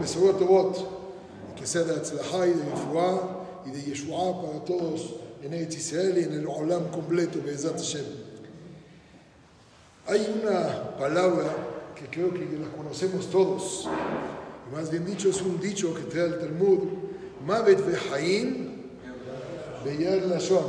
[0.00, 5.54] Besorot Tobot, que sea de Atzlahá y de Refuá y de Yeshua para todos en
[5.54, 8.04] Eretz Israel y en el Olam completo, Be'ezat Hashem.
[10.06, 11.54] Hay una palabra
[11.94, 13.88] que creo que la conocemos todos,
[14.72, 16.78] más bien dicho es un dicho que trae el Talmud,
[17.46, 18.70] Mavet Vehaim
[19.84, 20.64] Beyar Lashon.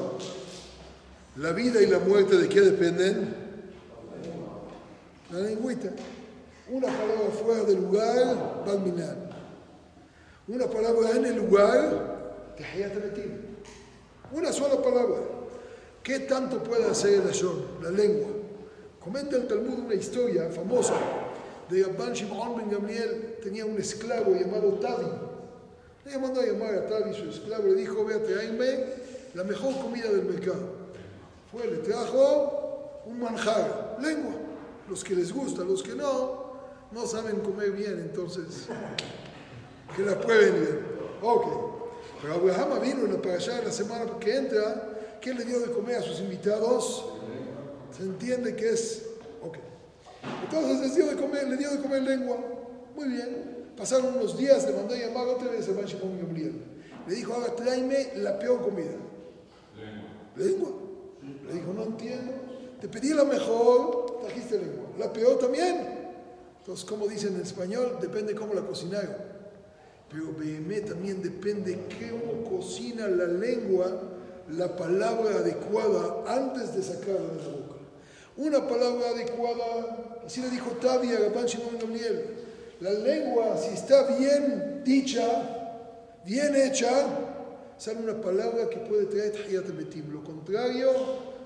[1.38, 3.34] La vida y la muerte de qué dependen?
[5.32, 5.92] La lengüita.
[6.72, 9.30] Una palabra fuera del lugar, Balminan.
[10.48, 13.32] Una palabra en el lugar, Tehayat Metim.
[14.32, 15.18] Una sola palabra.
[16.02, 18.30] ¿Qué tanto puede hacer el Lashon, la lengua?
[19.02, 20.94] Comenta el Talmud una historia famosa
[21.70, 23.40] de Abban Shimon Ben Gamliel.
[23.44, 25.12] Tenía un esclavo llamado Tavi.
[26.06, 30.10] Le mandó a llamar a Tavi, su esclavo, le dijo, ve a la mejor comida
[30.10, 30.70] del mercado.
[31.52, 34.36] Fue, le trajo un manjar, lengua.
[34.90, 36.51] Los que les gusta, los que no,
[36.92, 38.68] no saben comer bien, entonces
[39.96, 40.80] que la prueben bien.
[41.22, 41.46] Ok.
[42.22, 45.72] Pero Abraham vino en la parasha de la semana que entra, ¿qué le dio de
[45.72, 47.06] comer a sus invitados?
[47.96, 49.08] Se entiende que es.
[49.42, 49.58] Ok.
[50.44, 52.38] Entonces les dio de comer, le dio de comer lengua.
[52.96, 53.72] Muy bien.
[53.76, 56.62] Pasaron unos días, le mandó a llamar otra vez a Shimon Gabriel.
[57.08, 58.96] Le dijo, ahora tráeme la peor comida.
[60.36, 60.70] Lengua.
[60.70, 60.70] Lengua.
[61.48, 62.34] Le dijo, no entiendo.
[62.80, 64.86] Te pedí la mejor, trajiste lengua.
[65.00, 66.01] La peor también.
[66.62, 69.16] Entonces, como dicen en español, depende cómo la cocinaron.
[70.12, 74.00] Pero BM también depende cómo cocina la lengua
[74.50, 77.76] la palabra adecuada antes de sacarla de la boca.
[78.38, 81.80] Una palabra adecuada, así le dijo Tavi a Rabban Shimon.
[82.80, 86.92] La lengua, si está bien dicha, bien hecha,
[87.78, 90.12] sale una palabra que puede traer Betim.
[90.12, 90.92] Lo contrario,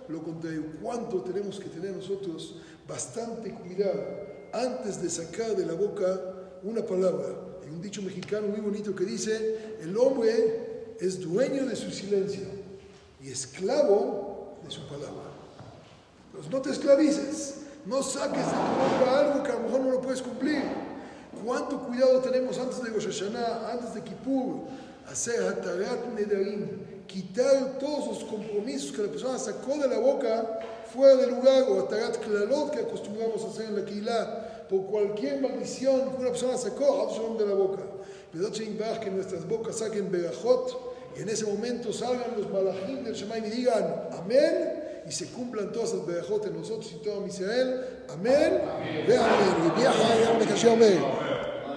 [0.10, 0.64] lo contrario.
[0.82, 6.20] ¿Cuánto tenemos que tener nosotros bastante cuidado antes de sacar de la boca
[6.64, 7.28] una palabra?
[7.64, 12.46] Hay un dicho mexicano muy bonito que dice, el hombre es dueño de su silencio
[13.22, 15.32] y esclavo de su palabra.
[16.28, 17.56] Entonces no te esclavices,
[17.86, 20.64] no saques de tu boca algo que a lo mejor no lo puedes cumplir.
[21.44, 24.62] ¿Cuánto cuidado tenemos antes de Rosh Hashanah, antes de Kippur,
[25.10, 30.60] hacer Hatarat Nedarim, quitar todos los compromisos que la persona sacó de la boca
[30.96, 35.42] fuera del lugar, o Hatarat Klalot que acostumbramos a hacer en la Keilah, por cualquier
[35.42, 36.86] maldición que una persona sacó
[37.38, 37.84] de la boca.
[38.32, 38.48] Pero
[39.00, 43.50] que nuestras bocas saquen Berajot y en ese momento salgan los malajim del Shemaim y
[43.50, 47.86] digan Amén y se cumplan todas las Berajot en nosotros y todo Israel.
[48.10, 48.62] Amén.
[49.08, 49.74] Ve amén.
[49.78, 51.00] Y amén.